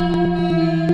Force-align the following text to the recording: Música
Música 0.00 0.87